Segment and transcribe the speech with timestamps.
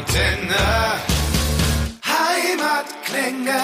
[0.00, 0.54] Antenne.
[2.02, 3.60] Heimatklänge.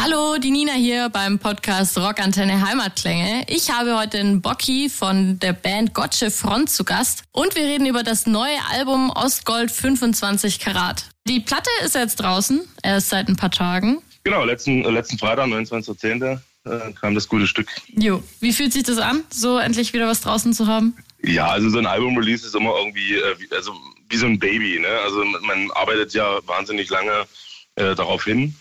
[0.00, 3.44] Hallo, die Nina hier beim Podcast Rockantenne Heimatklänge.
[3.48, 7.84] Ich habe heute den Bocky von der Band Gotche Front zu Gast und wir reden
[7.84, 11.04] über das neue Album Ostgold 25 Karat.
[11.28, 14.00] Die Platte ist jetzt draußen, erst seit ein paar Tagen.
[14.22, 16.40] Genau, letzten, letzten Freitag, 29.10.
[16.64, 17.68] Äh, kam das gute Stück.
[17.88, 20.96] Jo, wie fühlt sich das an, so endlich wieder was draußen zu haben?
[21.22, 23.74] Ja, also so ein Album-Release ist immer irgendwie, äh, also
[24.14, 24.78] wie so ein Baby.
[24.78, 24.88] Ne?
[24.88, 27.26] Also man arbeitet ja wahnsinnig lange
[27.74, 28.54] äh, darauf hin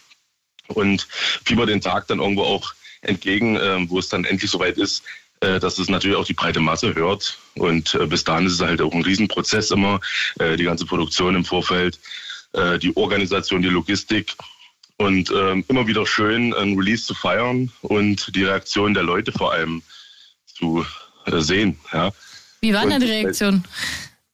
[0.68, 1.08] und
[1.46, 5.04] fiebert den Tag dann irgendwo auch entgegen, äh, wo es dann endlich soweit ist,
[5.42, 7.38] äh, dass es natürlich auch die breite Masse hört.
[7.54, 10.00] Und äh, bis dahin ist es halt auch ein Riesenprozess immer,
[10.40, 12.00] äh, die ganze Produktion im Vorfeld,
[12.54, 14.36] äh, die Organisation, die Logistik.
[14.98, 19.52] Und ähm, immer wieder schön, ein Release zu feiern und die Reaktion der Leute vor
[19.52, 19.84] allem
[20.46, 20.86] zu
[21.26, 21.80] sehen.
[21.92, 22.12] Ja.
[22.62, 23.64] Wie war denn die Reaktion?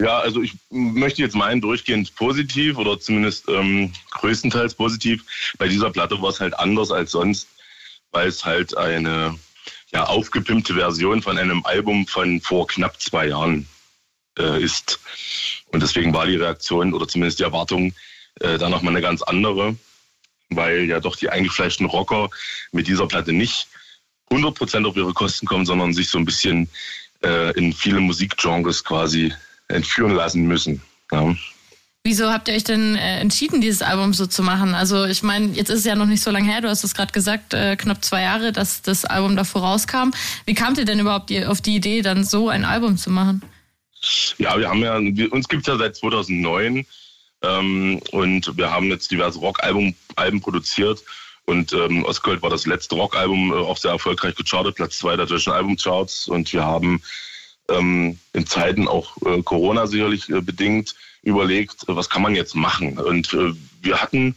[0.02, 5.26] Ja, also ich möchte jetzt meinen durchgehend positiv oder zumindest ähm, größtenteils positiv.
[5.58, 7.50] Bei dieser Platte war es halt anders als sonst,
[8.12, 9.38] weil es halt eine
[9.92, 13.68] ja, aufgepimpte Version von einem Album von vor knapp zwei Jahren
[14.38, 15.00] äh, ist.
[15.72, 17.94] Und deswegen war die Reaktion oder zumindest die Erwartung
[18.40, 19.76] äh, da nochmal eine ganz andere,
[20.50, 22.30] weil ja doch die eingefleischten Rocker
[22.72, 23.68] mit dieser Platte nicht
[24.32, 26.70] 100% auf ihre Kosten kommen, sondern sich so ein bisschen
[27.22, 29.34] äh, in viele Musikgenres quasi
[29.70, 30.82] entführen lassen müssen.
[31.12, 31.36] Ja.
[32.04, 34.74] Wieso habt ihr euch denn äh, entschieden, dieses Album so zu machen?
[34.74, 36.94] Also ich meine, jetzt ist es ja noch nicht so lange her, du hast es
[36.94, 40.12] gerade gesagt, äh, knapp zwei Jahre, dass das Album davor rauskam.
[40.46, 43.42] Wie kamt ihr denn überhaupt auf die Idee, dann so ein Album zu machen?
[44.38, 46.86] Ja, wir haben ja, wir, uns gibt es ja seit 2009
[47.44, 51.04] ähm, und wir haben jetzt diverse Rockalben Alben produziert
[51.46, 55.26] und ähm, Ostgold war das letzte Rockalbum, äh, auch sehr erfolgreich gechartet, Platz zwei der
[55.26, 57.02] deutschen Albumcharts und wir haben
[57.70, 62.98] ähm, in Zeiten auch äh, Corona sicherlich äh, bedingt überlegt, was kann man jetzt machen.
[62.98, 64.36] Und äh, wir hatten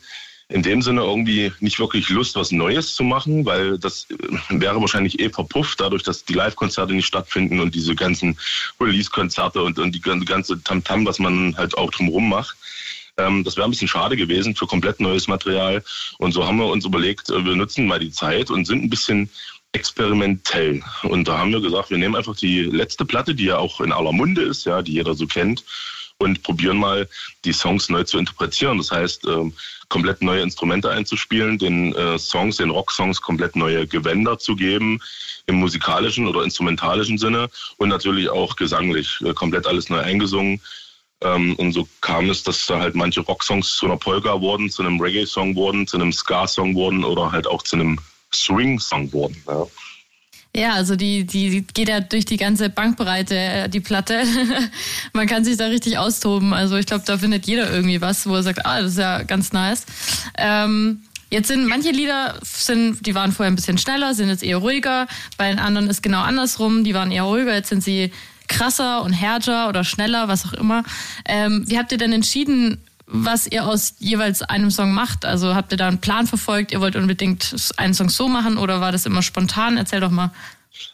[0.48, 4.16] in dem Sinne irgendwie nicht wirklich Lust, was Neues zu machen, weil das äh,
[4.50, 8.38] wäre wahrscheinlich eh verpufft, dadurch, dass die Live-Konzerte nicht stattfinden und diese ganzen
[8.80, 12.56] Release-Konzerte und, und die ganze Tamtam, -Tam, was man halt auch drumherum macht.
[13.18, 15.82] Ähm, das wäre ein bisschen schade gewesen für komplett neues Material.
[16.18, 18.90] Und so haben wir uns überlegt, äh, wir nutzen mal die Zeit und sind ein
[18.90, 19.30] bisschen
[19.72, 20.82] experimentell.
[21.02, 23.92] Und da haben wir gesagt, wir nehmen einfach die letzte Platte, die ja auch in
[23.92, 25.64] aller Munde ist, ja, die jeder so kennt,
[26.18, 27.08] und probieren mal,
[27.44, 28.78] die Songs neu zu interpretieren.
[28.78, 29.50] Das heißt, äh,
[29.88, 35.00] komplett neue Instrumente einzuspielen, den äh, Songs, den Rocksongs komplett neue Gewänder zu geben,
[35.46, 40.60] im musikalischen oder instrumentalischen Sinne und natürlich auch gesanglich, äh, komplett alles neu eingesungen.
[41.22, 44.82] Ähm, und so kam es, dass da halt manche Rocksongs zu einer Polka wurden, zu
[44.82, 47.98] einem Reggae-Song wurden, zu einem Ska-Song wurden oder halt auch zu einem
[48.34, 49.36] Swing-Song wurden.
[49.46, 49.66] Ja.
[50.54, 54.22] Ja, also die, die geht ja durch die ganze Bankbreite, äh, die Platte.
[55.14, 56.52] Man kann sich da richtig austoben.
[56.52, 59.22] Also ich glaube, da findet jeder irgendwie was, wo er sagt, ah, das ist ja
[59.22, 59.86] ganz nice.
[60.36, 61.00] Ähm,
[61.30, 65.06] jetzt sind manche Lieder, sind, die waren vorher ein bisschen schneller, sind jetzt eher ruhiger.
[65.38, 68.12] Bei den anderen ist genau andersrum, die waren eher ruhiger, jetzt sind sie
[68.46, 70.82] krasser und härter oder schneller, was auch immer.
[71.24, 72.78] Ähm, wie habt ihr denn entschieden,
[73.12, 75.24] was ihr aus jeweils einem Song macht.
[75.24, 78.80] Also habt ihr da einen Plan verfolgt, ihr wollt unbedingt einen Song so machen oder
[78.80, 79.76] war das immer spontan?
[79.76, 80.30] Erzähl doch mal.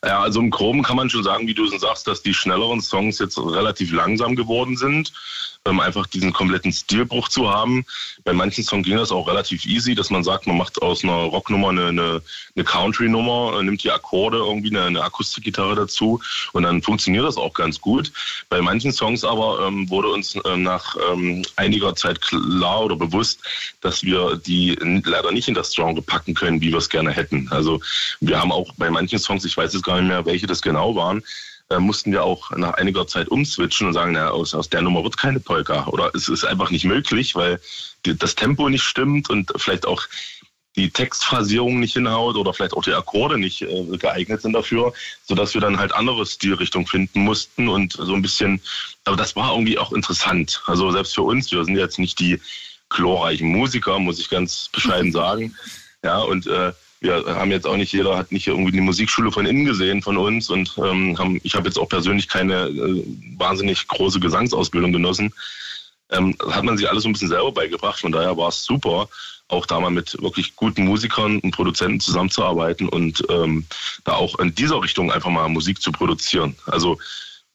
[0.05, 2.81] Ja, also im Groben kann man schon sagen, wie du schon sagst, dass die schnelleren
[2.81, 5.13] Songs jetzt relativ langsam geworden sind
[5.69, 7.85] ähm, einfach diesen kompletten Stilbruch zu haben.
[8.25, 11.13] Bei manchen Songs ging das auch relativ easy, dass man sagt, man macht aus einer
[11.13, 12.23] Rocknummer eine, eine,
[12.55, 16.21] eine Country-Nummer, äh, nimmt die Akkorde, irgendwie eine, eine Akustikgitarre dazu
[16.53, 18.13] und dann funktioniert das auch ganz gut.
[18.49, 23.41] Bei manchen Songs aber ähm, wurde uns äh, nach ähm, einiger Zeit klar oder bewusst,
[23.81, 27.49] dass wir die leider nicht in das Genre packen können, wie wir es gerne hätten.
[27.51, 27.81] Also
[28.21, 30.95] wir haben auch bei manchen Songs, ich weiß jetzt gar nicht mehr, welche das genau
[30.97, 31.23] waren,
[31.71, 35.05] äh, mussten wir auch nach einiger Zeit umswitchen und sagen, na, aus, aus der Nummer
[35.05, 35.87] wird keine Polka.
[35.89, 37.61] Oder es ist einfach nicht möglich, weil
[38.07, 40.07] die, das Tempo nicht stimmt und vielleicht auch
[40.77, 44.93] die Textphrasierung nicht hinhaut oder vielleicht auch die Akkorde nicht äh, geeignet sind dafür,
[45.25, 48.63] sodass wir dann halt andere Stilrichtungen finden mussten und so ein bisschen,
[49.05, 50.63] aber das war irgendwie auch interessant.
[50.67, 52.41] Also selbst für uns, wir sind jetzt nicht die
[52.91, 55.57] glorreichen Musiker, muss ich ganz bescheiden sagen.
[56.05, 59.47] Ja, und äh, wir haben jetzt auch nicht jeder hat nicht irgendwie die Musikschule von
[59.47, 63.05] innen gesehen von uns und ähm, haben, ich habe jetzt auch persönlich keine äh,
[63.37, 65.33] wahnsinnig große Gesangsausbildung genossen.
[66.11, 68.01] Ähm, hat man sich alles so ein bisschen selber beigebracht.
[68.01, 69.09] Von daher war es super,
[69.49, 73.67] auch da mal mit wirklich guten Musikern und Produzenten zusammenzuarbeiten und ähm,
[74.05, 76.57] da auch in dieser Richtung einfach mal Musik zu produzieren.
[76.67, 76.99] Also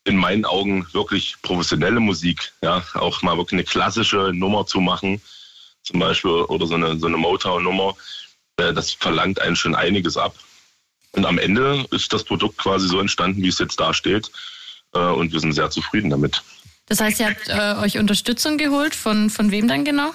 [0.05, 5.21] in meinen Augen wirklich professionelle Musik, ja, auch mal wirklich eine klassische Nummer zu machen,
[5.83, 7.95] zum Beispiel, oder so eine, so eine Motown-Nummer,
[8.57, 10.35] das verlangt einen schon einiges ab.
[11.11, 14.31] Und am Ende ist das Produkt quasi so entstanden, wie es jetzt da steht.
[14.93, 16.41] Äh, und wir sind sehr zufrieden damit.
[16.87, 18.95] Das heißt, ihr habt äh, euch Unterstützung geholt.
[18.95, 20.11] Von, von wem dann genau?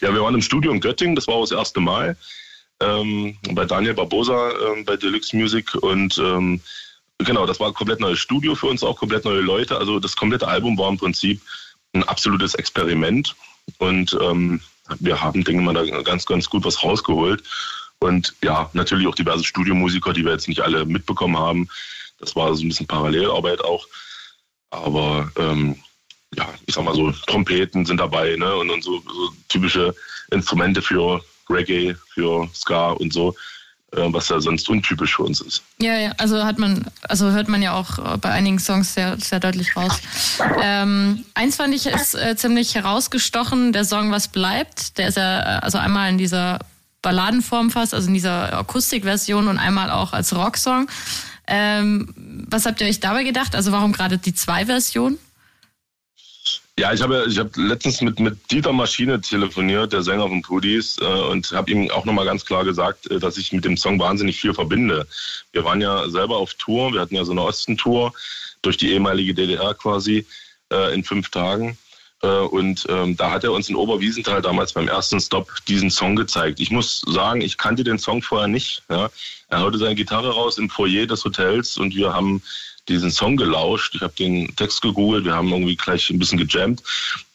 [0.00, 2.16] Ja, wir waren im Studio in Göttingen, das war auch das erste Mal.
[2.80, 6.60] Ähm, bei Daniel Barbosa ähm, bei Deluxe Music und ähm,
[7.18, 9.76] genau, das war ein komplett neues Studio für uns, auch komplett neue Leute.
[9.76, 11.40] Also das komplette Album war im Prinzip
[11.92, 13.34] ein absolutes Experiment
[13.78, 14.60] und ähm,
[15.00, 17.42] wir haben, denke ich mal, da ganz, ganz gut was rausgeholt.
[18.00, 21.68] Und ja, natürlich auch diverse Studiomusiker, die wir jetzt nicht alle mitbekommen haben.
[22.20, 23.86] Das war so ein bisschen Parallelarbeit auch.
[24.70, 25.76] Aber ähm,
[26.34, 28.54] ja, ich sag mal so, Trompeten sind dabei, ne?
[28.56, 29.94] Und, und so, so typische
[30.30, 33.34] Instrumente für Reggae, für Ska und so,
[33.92, 35.62] was ja sonst untypisch für uns ist.
[35.80, 39.40] Ja, ja, also hat man, also hört man ja auch bei einigen Songs sehr, sehr
[39.40, 40.00] deutlich raus.
[40.62, 44.98] Ähm, eins fand ich ist äh, ziemlich herausgestochen, der Song Was bleibt.
[44.98, 46.58] Der ist ja äh, also einmal in dieser
[47.00, 50.88] Balladenform fast, also in dieser Akustikversion und einmal auch als Rocksong.
[51.46, 52.12] Ähm,
[52.48, 53.54] was habt ihr euch dabei gedacht?
[53.54, 55.18] Also warum gerade die zwei Versionen?
[56.78, 60.96] Ja, ich habe ich hab letztens mit, mit Dieter Maschine telefoniert, der Sänger von Pudis,
[61.00, 63.98] äh, und habe ihm auch nochmal ganz klar gesagt, äh, dass ich mit dem Song
[63.98, 65.04] wahnsinnig viel verbinde.
[65.50, 68.12] Wir waren ja selber auf Tour, wir hatten ja so eine Ostentour
[68.62, 70.24] durch die ehemalige DDR quasi
[70.72, 71.76] äh, in fünf Tagen.
[72.22, 76.14] Äh, und ähm, da hat er uns in Oberwiesenthal damals beim ersten Stop diesen Song
[76.14, 76.60] gezeigt.
[76.60, 78.84] Ich muss sagen, ich kannte den Song vorher nicht.
[78.88, 79.10] Ja.
[79.48, 82.40] Er haute seine Gitarre raus im Foyer des Hotels und wir haben
[82.88, 83.94] diesen Song gelauscht.
[83.94, 86.82] Ich habe den Text gegoogelt, wir haben irgendwie gleich ein bisschen gejammt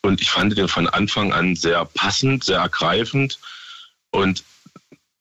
[0.01, 3.39] und ich fand den von Anfang an sehr passend, sehr ergreifend
[4.11, 4.43] und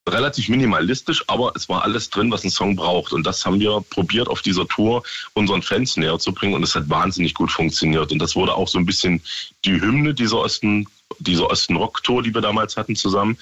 [0.09, 3.13] relativ minimalistisch, aber es war alles drin, was ein Song braucht.
[3.13, 5.03] Und das haben wir probiert auf dieser Tour
[5.35, 8.11] unseren Fans näher zu bringen und es hat wahnsinnig gut funktioniert.
[8.11, 9.23] Und das wurde auch so ein bisschen
[9.65, 10.89] die Hymne dieser Osten,
[11.19, 13.39] dieser Osten Rock Tour, die wir damals hatten zusammen.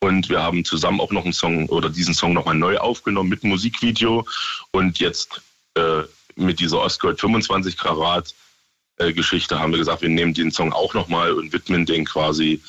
[0.00, 3.44] Und wir haben zusammen auch noch einen Song oder diesen Song nochmal neu aufgenommen mit
[3.44, 4.26] Musikvideo.
[4.72, 5.40] Und jetzt
[5.74, 6.02] äh,
[6.36, 8.34] mit dieser Ostgold 25 Karat
[8.98, 12.62] äh, Geschichte haben wir gesagt, wir nehmen den Song auch nochmal und widmen den quasi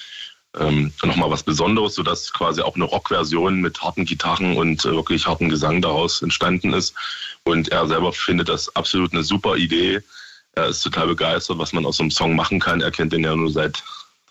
[0.57, 5.27] ähm, nochmal was Besonderes, sodass quasi auch eine Rockversion mit harten Gitarren und äh, wirklich
[5.27, 6.95] harten Gesang daraus entstanden ist.
[7.43, 10.01] Und er selber findet das absolut eine super Idee.
[10.53, 12.81] Er ist total begeistert, was man aus so einem Song machen kann.
[12.81, 13.83] Er kennt den ja nur seit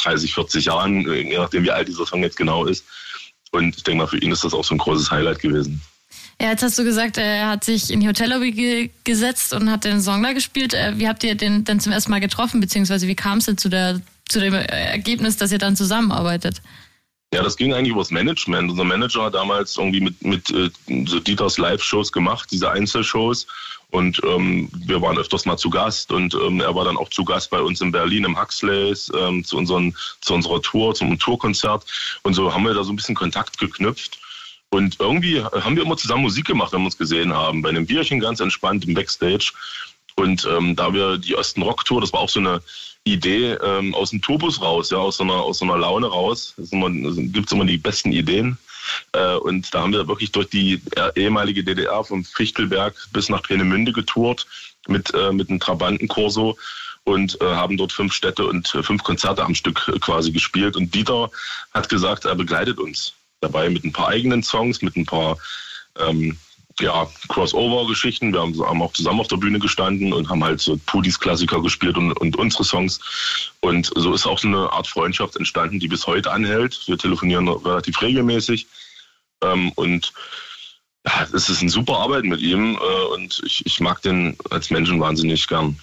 [0.03, 2.85] 30, 40 Jahren, äh, je nachdem, wie alt dieser Song jetzt genau ist.
[3.53, 5.81] Und ich denke mal, für ihn ist das auch so ein großes Highlight gewesen.
[6.41, 9.85] Ja, jetzt hast du gesagt, er hat sich in die Hotellobby ge gesetzt und hat
[9.85, 10.75] den Song da gespielt.
[10.75, 13.59] Äh, wie habt ihr den denn zum ersten Mal getroffen, beziehungsweise wie kam es denn
[13.59, 16.61] zu, der, zu dem Ergebnis, dass ihr dann zusammenarbeitet?
[17.33, 18.71] Ja, das ging eigentlich übers Management.
[18.71, 20.71] Unser Manager hat damals irgendwie mit, mit äh,
[21.07, 23.47] so Dieters Live-Shows gemacht, diese Einzelshows.
[23.91, 27.25] Und ähm, wir waren öfters mal zu Gast und ähm, er war dann auch zu
[27.25, 31.85] Gast bei uns in Berlin im Huxleys ähm, zu, unseren, zu unserer Tour, zum Tourkonzert.
[32.23, 34.19] Und so haben wir da so ein bisschen Kontakt geknüpft.
[34.75, 37.63] Und irgendwie haben wir immer zusammen Musik gemacht, wenn wir uns gesehen haben.
[37.63, 39.53] Bei einem Bierchen ganz entspannt im Backstage.
[40.17, 42.61] Und ähm, da wir die Osten Rock Tour, das war auch so eine
[43.05, 46.55] Idee ähm, aus dem Turbus raus, ja, aus so einer, aus so einer Laune raus.
[46.61, 48.59] Es gibt immer die besten Ideen.
[49.13, 50.83] Äh, und da haben wir wirklich durch die
[51.15, 54.45] ehemalige DDR vom Fichtelberg bis nach Peenemünde getourt
[54.89, 56.59] mit, äh, mit einem Trabantenkorso
[57.05, 60.75] und äh, haben dort fünf Städte und äh, fünf Konzerte am Stück äh, quasi gespielt.
[60.75, 61.31] Und Dieter
[61.73, 63.13] hat gesagt, er begleitet uns
[63.45, 65.39] dabei mit ein paar eigenen Songs, mit ein paar
[65.99, 66.37] ähm,
[66.81, 68.33] ja, Crossover-Geschichten.
[68.33, 71.63] Wir haben, haben, auch zusammen auf der Bühne gestanden und haben halt so Pudis Klassiker
[71.63, 73.01] gespielt und, und unsere Songs.
[73.61, 76.81] Und so ist auch so eine Art Freundschaft entstanden, die bis heute anhält.
[76.87, 78.67] Wir telefonieren relativ regelmäßig.
[79.43, 80.13] Ähm, und
[81.07, 84.71] ja, es ist eine super Arbeit mit ihm äh, und ich, ich mag den als
[84.71, 85.79] Menschen wahnsinnig gern.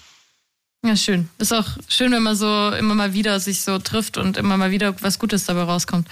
[0.84, 1.28] Ja, schön.
[1.38, 4.72] Ist auch schön, wenn man so immer mal wieder sich so trifft und immer mal
[4.72, 6.08] wieder was Gutes dabei rauskommt.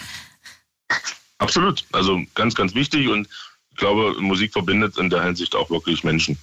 [1.40, 1.84] Absolut.
[1.92, 3.26] Also ganz, ganz wichtig und
[3.70, 6.38] ich glaube, Musik verbindet in der Hinsicht auch wirklich Menschen.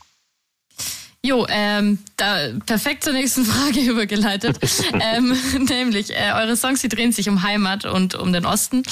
[1.24, 4.60] Jo, ähm, da perfekt zur nächsten Frage übergeleitet.
[5.00, 5.38] ähm,
[5.68, 8.84] nämlich, äh, eure Songs, die drehen sich um Heimat und um den Osten,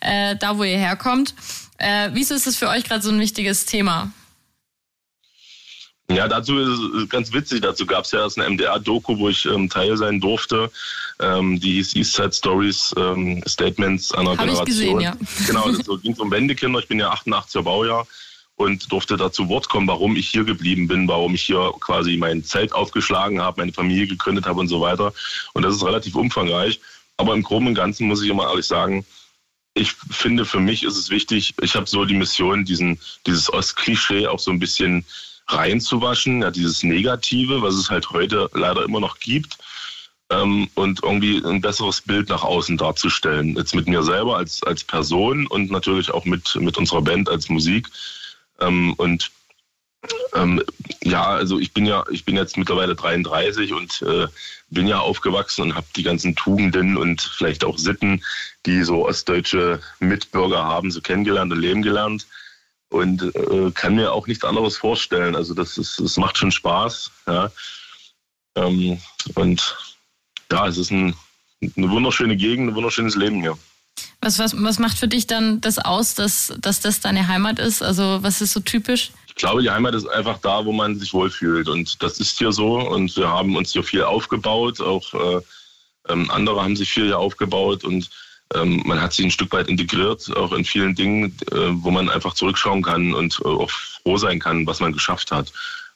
[0.00, 1.34] äh, da wo ihr herkommt.
[1.78, 4.12] Äh, wieso ist das für euch gerade so ein wichtiges Thema?
[6.14, 7.60] Ja, dazu ist es ganz witzig.
[7.62, 10.70] Dazu gab es ja erst eine MDR-Doku, wo ich ähm, Teil sein durfte.
[11.20, 14.68] Ähm, die hieß East Side Stories ähm, Statements einer Hab Generation.
[14.68, 15.16] Ich gesehen, ja.
[15.46, 16.78] Genau, das so, ging um Wendekinder.
[16.78, 18.06] Ich bin ja 88er Baujahr
[18.56, 22.44] und durfte dazu Wort kommen, warum ich hier geblieben bin, warum ich hier quasi mein
[22.44, 25.12] Zelt aufgeschlagen habe, meine Familie gegründet habe und so weiter.
[25.52, 26.80] Und das ist relativ umfangreich.
[27.16, 29.04] Aber im Groben und Ganzen muss ich immer ehrlich sagen,
[29.74, 34.26] ich finde, für mich ist es wichtig, ich habe so die Mission, diesen, dieses Ostklischee
[34.26, 35.04] auch so ein bisschen
[35.48, 39.58] reinzuwaschen, ja, dieses Negative, was es halt heute leider immer noch gibt,
[40.30, 43.56] ähm, und irgendwie ein besseres Bild nach außen darzustellen.
[43.56, 47.48] Jetzt mit mir selber als, als Person und natürlich auch mit, mit unserer Band als
[47.48, 47.88] Musik.
[48.60, 49.30] Ähm, und
[50.34, 50.60] Ähm,
[51.04, 54.26] ja, also ich bin ja, ich bin jetzt mittlerweile 33 und äh,
[54.70, 58.22] bin ja aufgewachsen und habe die ganzen Tugenden und vielleicht auch Sitten,
[58.66, 62.26] die so ostdeutsche Mitbürger haben, so kennengelernt und leben gelernt
[62.92, 65.34] und äh, kann mir auch nichts anderes vorstellen.
[65.34, 67.50] Also das ist, das macht schon Spaß, ja.
[68.54, 69.00] Ähm,
[69.34, 69.76] und
[70.50, 71.14] ja, es ist ein,
[71.76, 73.56] eine wunderschöne Gegend, ein wunderschönes Leben hier.
[74.20, 77.82] Was, was, was macht für dich dann das aus, dass, dass das deine Heimat ist?
[77.82, 79.10] Also was ist so typisch?
[79.26, 81.68] Ich glaube, die Heimat ist einfach da, wo man sich wohlfühlt.
[81.68, 82.78] Und das ist hier so.
[82.78, 84.80] Und wir haben uns hier viel aufgebaut.
[84.80, 85.40] Auch äh,
[86.08, 87.82] ähm, andere haben sich viel hier aufgebaut.
[87.82, 88.10] Und
[88.54, 92.08] ähm, man hat sich ein Stück weit integriert, auch in vielen Dingen, äh, wo man
[92.08, 95.52] einfach zurückschauen kann und äh, auch froh sein kann, was man geschafft hat.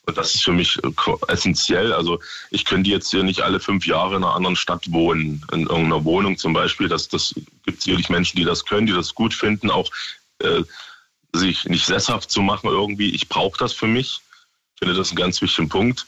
[0.07, 0.91] Und das ist für mich äh,
[1.29, 1.93] essentiell.
[1.93, 2.21] Also
[2.51, 6.05] ich könnte jetzt hier nicht alle fünf Jahre in einer anderen Stadt wohnen, in irgendeiner
[6.05, 6.89] Wohnung zum Beispiel.
[6.89, 7.35] Das, das
[7.65, 9.91] gibt sicherlich Menschen, die das können, die das gut finden, auch
[10.39, 10.63] äh,
[11.33, 13.11] sich nicht sesshaft zu machen irgendwie.
[13.11, 14.21] Ich brauche das für mich.
[14.75, 16.07] Ich finde das einen ganz wichtigen Punkt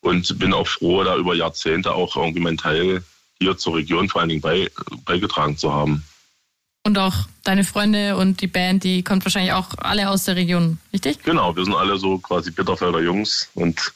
[0.00, 3.02] und bin auch froh, da über Jahrzehnte auch irgendwie mein Teil
[3.40, 4.70] hier zur Region vor allen Dingen bei,
[5.04, 6.04] beigetragen zu haben.
[6.86, 7.14] Und auch
[7.44, 11.22] deine Freunde und die Band, die kommt wahrscheinlich auch alle aus der Region, richtig?
[11.22, 13.94] Genau, wir sind alle so quasi Bitterfelder Jungs und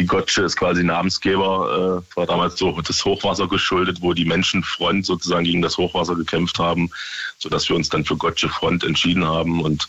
[0.00, 5.04] die Gotsche ist quasi Namensgeber, äh, war damals so das Hochwasser geschuldet, wo die Menschenfront
[5.04, 6.90] sozusagen gegen das Hochwasser gekämpft haben,
[7.38, 9.88] sodass wir uns dann für Gotsche Front entschieden haben und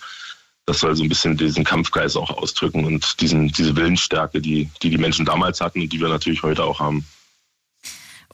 [0.65, 4.89] das soll so ein bisschen diesen Kampfgeist auch ausdrücken und diesen, diese Willensstärke, die, die
[4.89, 7.05] die Menschen damals hatten und die wir natürlich heute auch haben.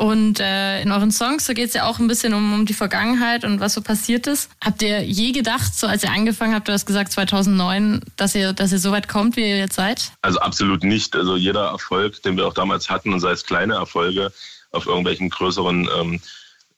[0.03, 2.73] Und äh, in euren Songs, da geht es ja auch ein bisschen um, um die
[2.73, 4.49] Vergangenheit und was so passiert ist.
[4.61, 8.51] Habt ihr je gedacht, so als ihr angefangen habt, du hast gesagt 2009, dass ihr,
[8.51, 10.11] dass ihr so weit kommt, wie ihr jetzt seid?
[10.21, 11.15] Also absolut nicht.
[11.15, 14.33] Also jeder Erfolg, den wir auch damals hatten, und sei es kleine Erfolge,
[14.71, 16.19] auf irgendwelchen größeren ähm,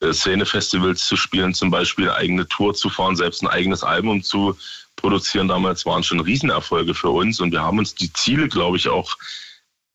[0.02, 4.22] äh, Szenefestivals zu spielen, zum Beispiel eine eigene Tour zu fahren, selbst ein eigenes Album
[4.22, 4.56] zu
[4.98, 7.40] produzieren, damals waren schon Riesenerfolge für uns.
[7.40, 9.18] Und wir haben uns die Ziele, glaube ich, auch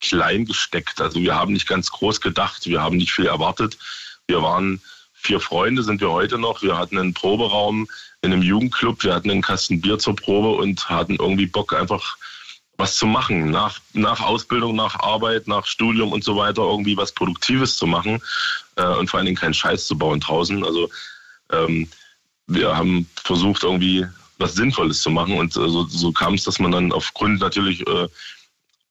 [0.01, 1.01] klein gesteckt.
[1.01, 3.79] Also wir haben nicht ganz groß gedacht, wir haben nicht viel erwartet.
[4.27, 4.81] Wir waren
[5.13, 6.63] vier Freunde, sind wir heute noch.
[6.63, 7.89] Wir hatten einen Proberaum
[8.23, 12.17] in einem Jugendclub, wir hatten einen Kasten Bier zur Probe und hatten irgendwie Bock, einfach
[12.77, 13.51] was zu machen.
[13.51, 18.21] Nach, nach Ausbildung, nach Arbeit, nach Studium und so weiter, irgendwie was Produktives zu machen
[18.77, 20.65] äh, und vor allen Dingen keinen Scheiß zu bauen draußen.
[20.65, 20.91] Also
[21.53, 21.89] ähm,
[22.47, 24.07] wir haben versucht, irgendwie
[24.39, 27.87] was Sinnvolles zu machen und äh, so, so kam es, dass man dann aufgrund natürlich
[27.87, 28.09] äh,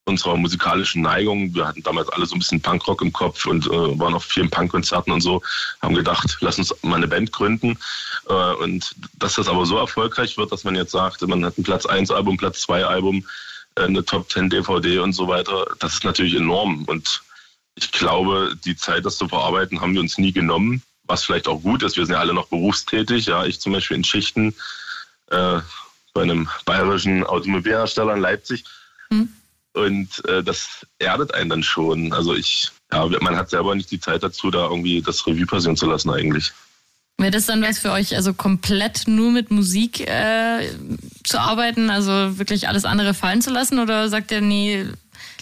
[0.10, 1.54] unserer musikalischen Neigung.
[1.54, 4.50] Wir hatten damals alle so ein bisschen Punkrock im Kopf und äh, waren auf vielen
[4.50, 5.42] Punkkonzerten und so,
[5.82, 7.78] haben gedacht, lass uns mal eine Band gründen.
[8.28, 11.63] Äh, und dass das aber so erfolgreich wird, dass man jetzt sagt, man hat ein
[11.63, 13.25] Platz 1 Album, Platz 2 Album,
[13.75, 16.84] äh, eine Top 10 DVD und so weiter, das ist natürlich enorm.
[16.86, 17.22] Und
[17.75, 20.84] ich glaube, die Zeit, das zu verarbeiten, haben wir uns nie genommen.
[21.04, 23.25] Was vielleicht auch gut ist, wir sind ja alle noch berufstätig.
[23.25, 24.54] Ja, ich zum Beispiel in Schichten
[25.32, 25.60] äh,
[26.13, 28.66] bei einem bayerischen Automobilhersteller in Leipzig.
[29.10, 29.30] Mhm.
[29.79, 32.12] Und äh, das erdet einen dann schon.
[32.13, 35.77] Also ich, ja, man hat selber nicht die Zeit dazu, da irgendwie das Revue passieren
[35.77, 36.51] zu lassen eigentlich.
[37.17, 40.69] Wäre das dann was für euch, also komplett nur mit Musik äh,
[41.25, 43.79] zu arbeiten, also wirklich alles andere fallen zu lassen?
[43.79, 44.86] Oder sagt ihr, nee,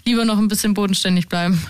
[0.05, 1.61] lieber noch ein bisschen bodenständig bleiben?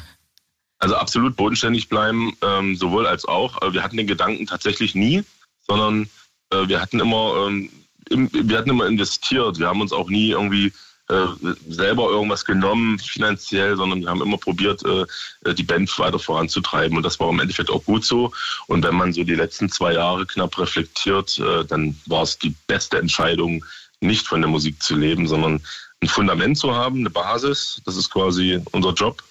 [0.79, 3.59] Also absolut bodenständig bleiben, ähm, sowohl als auch.
[3.74, 5.24] Wir hatten den Gedanken tatsächlich nie,
[5.67, 6.09] sondern
[6.51, 7.69] äh, wir hatten immer, ähm,
[8.09, 9.59] wir hatten immer investiert.
[9.59, 10.71] Wir haben uns auch nie irgendwie äh,
[11.08, 16.98] selber irgendwas genommen finanziell, sondern wir haben immer probiert, äh, die Band weiter voranzutreiben.
[16.98, 18.32] Und das war im Endeffekt auch gut so.
[18.68, 22.54] Und wenn man so die letzten zwei Jahre knapp reflektiert, äh, dann war es die
[22.68, 23.64] beste Entscheidung,
[24.02, 25.62] nicht von der Musik zu leben, sondern
[26.02, 27.82] ein Fundament zu haben, eine Basis.
[27.86, 29.24] Das ist quasi unser Job.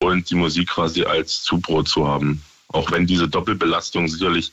[0.00, 2.42] Und die Musik quasi als Zubrot zu haben.
[2.68, 4.52] Auch wenn diese Doppelbelastung sicherlich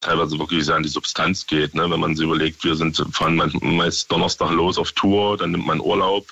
[0.00, 1.74] teilweise wirklich sehr an die Substanz geht.
[1.74, 1.90] Ne?
[1.90, 5.80] Wenn man sich überlegt, wir sind fahren meist Donnerstag los auf Tour, dann nimmt man
[5.80, 6.26] Urlaub,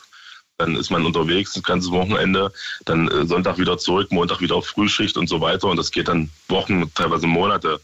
[0.59, 2.53] dann ist man unterwegs das ganze Wochenende,
[2.85, 5.69] dann äh, Sonntag wieder zurück, Montag wieder auf Frühschicht und so weiter.
[5.69, 7.81] Und das geht dann Wochen, teilweise Monate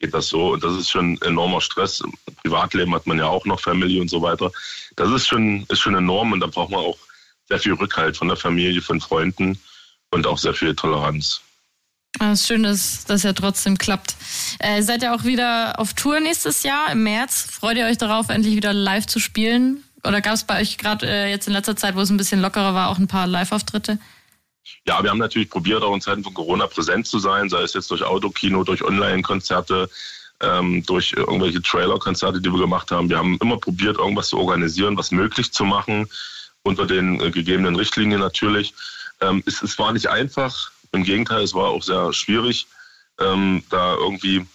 [0.00, 0.52] geht das so.
[0.52, 2.00] Und das ist schon enormer Stress.
[2.00, 4.50] Im Privatleben hat man ja auch noch Family und so weiter.
[4.96, 6.98] Das ist schon, ist schon enorm und da braucht man auch
[7.48, 9.58] sehr viel Rückhalt von der Familie, von Freunden
[10.10, 11.42] und auch sehr viel Toleranz.
[12.18, 14.16] Ah, es ist schön, dass das ja trotzdem klappt.
[14.58, 17.46] Äh, seid ihr auch wieder auf Tour nächstes Jahr im März?
[17.50, 19.84] Freut ihr euch darauf, endlich wieder live zu spielen?
[20.04, 22.40] Oder gab es bei euch gerade äh, jetzt in letzter Zeit, wo es ein bisschen
[22.40, 23.98] lockerer war, auch ein paar Live-Auftritte?
[24.86, 27.74] Ja, wir haben natürlich probiert, auch in Zeiten von Corona präsent zu sein, sei es
[27.74, 29.88] jetzt durch Autokino, durch Online-Konzerte,
[30.40, 33.08] ähm, durch irgendwelche Trailer-Konzerte, die wir gemacht haben.
[33.08, 36.08] Wir haben immer probiert, irgendwas zu organisieren, was möglich zu machen,
[36.62, 38.74] unter den äh, gegebenen Richtlinien natürlich.
[39.20, 42.66] Ähm, es, es war nicht einfach, im Gegenteil, es war auch sehr schwierig,
[43.18, 44.46] ähm, da irgendwie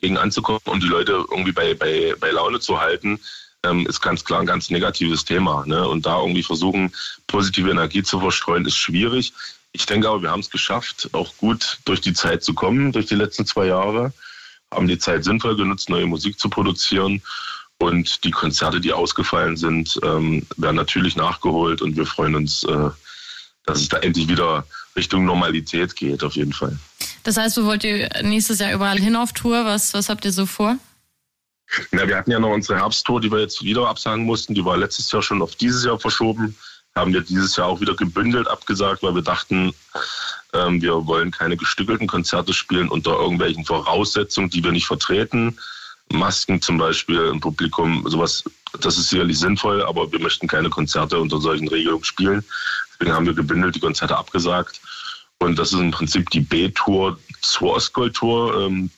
[0.00, 3.20] gegen anzukommen und die Leute irgendwie bei, bei, bei Laune zu halten.
[3.64, 5.64] ähm, ist ganz klar ein ganz negatives Thema.
[5.66, 5.88] Ne?
[5.88, 6.92] Und da irgendwie versuchen,
[7.26, 9.32] positive Energie zu verstreuen, ist schwierig.
[9.72, 13.06] Ich denke aber, wir haben es geschafft, auch gut durch die Zeit zu kommen, durch
[13.06, 14.12] die letzten zwei Jahre,
[14.70, 17.22] haben die Zeit sinnvoll genutzt, neue Musik zu produzieren.
[17.78, 22.90] Und die Konzerte, die ausgefallen sind, ähm, werden natürlich nachgeholt und wir freuen uns, äh,
[23.66, 24.66] dass es da endlich wieder
[24.96, 26.78] Richtung Normalität geht, auf jeden Fall.
[27.22, 29.64] Das heißt, wo wollt ihr nächstes Jahr überall hin auf Tour?
[29.64, 30.76] Was, was habt ihr so vor?
[31.92, 34.54] Ja, wir hatten ja noch unsere Herbsttour, die wir jetzt wieder absagen mussten.
[34.54, 36.56] Die war letztes Jahr schon auf dieses Jahr verschoben.
[36.94, 39.74] Haben wir dieses Jahr auch wieder gebündelt abgesagt, weil wir dachten,
[40.52, 45.58] ähm, wir wollen keine gestückelten Konzerte spielen unter irgendwelchen Voraussetzungen, die wir nicht vertreten.
[46.12, 48.44] Masken zum Beispiel im Publikum, sowas,
[48.80, 52.44] das ist sicherlich sinnvoll, aber wir möchten keine Konzerte unter solchen Regelungen spielen.
[52.94, 54.80] Deswegen haben wir gebündelt die Konzerte abgesagt.
[55.38, 58.66] Und das ist im Prinzip die B-Tour zur Ostgold-Tour.
[58.66, 58.90] Ähm,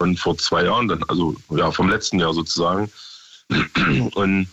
[0.00, 2.90] von vor zwei Jahren, dann, also ja, vom letzten Jahr sozusagen.
[4.14, 4.48] Und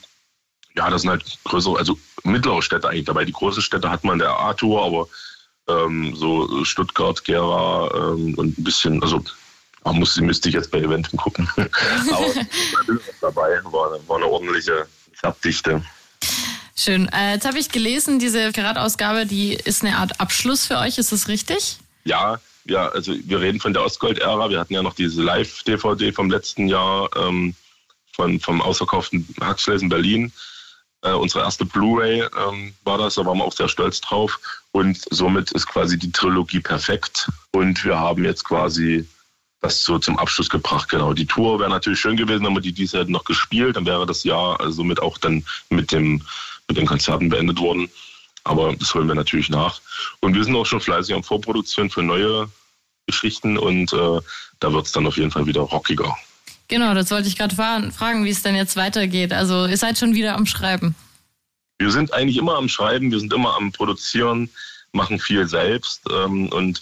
[0.76, 3.24] ja, das sind halt größere, also mittlere Städte eigentlich dabei.
[3.24, 5.08] Die großen Städte hat man der A-Tour, aber
[5.70, 9.24] ähm, so Stuttgart, Gera ähm, und ein bisschen, also
[9.86, 11.50] man muss, müsste ich jetzt bei Eventum gucken.
[11.56, 12.34] aber
[13.22, 15.82] dabei war, war eine ordentliche Farbdichte.
[16.80, 17.10] Schön.
[17.10, 21.12] Äh, jetzt habe ich gelesen, diese Geradeausgabe, die ist eine Art Abschluss für euch, ist
[21.12, 21.78] das richtig?
[22.06, 24.50] Ja, ja, also wir reden von der Ostgold-Ära.
[24.50, 27.56] Wir hatten ja noch diese Live-DVD vom letzten Jahr ähm,
[28.14, 30.32] von, vom ausverkauften Huxleys in Berlin.
[31.02, 34.40] Äh, unsere erste Blu-ray ähm, war das, da waren wir auch sehr stolz drauf.
[34.72, 37.28] Und somit ist quasi die Trilogie perfekt.
[37.52, 39.08] Und wir haben jetzt quasi
[39.62, 40.90] das so zum Abschluss gebracht.
[40.90, 41.14] Genau.
[41.14, 43.76] Die Tour wäre natürlich schön gewesen, wenn wir die diese hätten noch gespielt.
[43.76, 46.22] Dann wäre das Jahr also somit auch dann mit, dem,
[46.68, 47.90] mit den Konzerten beendet worden.
[48.44, 49.82] Aber das holen wir natürlich nach.
[50.22, 52.50] Und wir sind auch schon fleißig am Vorproduzieren für neue
[53.06, 54.20] Geschichten und äh,
[54.60, 56.16] da wird es dann auf jeden Fall wieder rockiger.
[56.68, 59.32] Genau, das wollte ich gerade fragen, wie es denn jetzt weitergeht.
[59.32, 60.96] Also ihr seid schon wieder am Schreiben.
[61.80, 64.50] Wir sind eigentlich immer am Schreiben, wir sind immer am Produzieren,
[64.92, 66.82] machen viel selbst ähm, und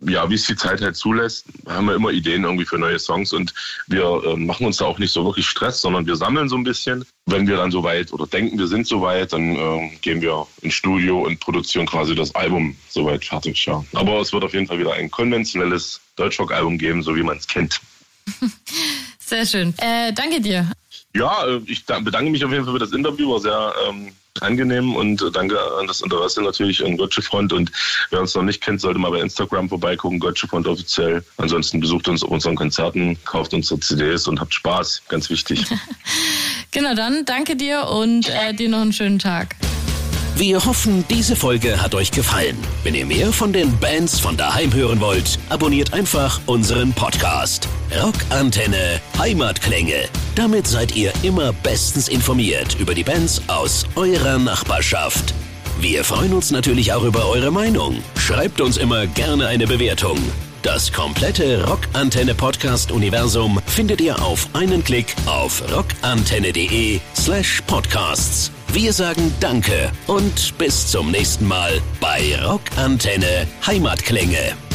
[0.00, 3.32] ja, wie es die Zeit halt zulässt, haben wir immer Ideen irgendwie für neue Songs
[3.32, 3.54] und
[3.86, 6.64] wir äh, machen uns da auch nicht so wirklich Stress, sondern wir sammeln so ein
[6.64, 7.04] bisschen.
[7.24, 11.22] Wenn wir dann soweit oder denken, wir sind soweit, dann äh, gehen wir ins Studio
[11.22, 13.64] und produzieren quasi das Album soweit fertig.
[13.66, 13.84] Ja.
[13.94, 17.46] Aber es wird auf jeden Fall wieder ein konventionelles Deutschrock-Album geben, so wie man es
[17.46, 17.80] kennt.
[19.18, 19.74] Sehr schön.
[19.78, 20.70] Äh, danke dir.
[21.14, 24.94] Ja, äh, ich bedanke mich auf jeden Fall für das Interview, war sehr ähm, angenehm
[24.94, 27.52] und danke an das Interesse natürlich an Götze Front.
[27.52, 27.70] Und
[28.10, 31.22] wer uns noch nicht kennt, sollte mal bei Instagram vorbeigucken, Götze Front offiziell.
[31.36, 35.02] Ansonsten besucht uns auf unseren Konzerten, kauft unsere CDs und habt Spaß.
[35.08, 35.64] Ganz wichtig.
[36.70, 39.56] genau, dann danke dir und äh, dir noch einen schönen Tag.
[40.36, 42.58] Wir hoffen, diese Folge hat euch gefallen.
[42.84, 47.66] Wenn ihr mehr von den Bands von daheim hören wollt, abonniert einfach unseren Podcast.
[48.02, 50.10] Rockantenne Heimatklänge.
[50.36, 55.32] Damit seid ihr immer bestens informiert über die Bands aus eurer Nachbarschaft.
[55.80, 58.02] Wir freuen uns natürlich auch über eure Meinung.
[58.18, 60.18] Schreibt uns immer gerne eine Bewertung.
[60.60, 68.52] Das komplette Rockantenne Podcast Universum findet ihr auf einen Klick auf rockantenne.de slash podcasts.
[68.74, 74.65] Wir sagen Danke und bis zum nächsten Mal bei Rockantenne Heimatklänge.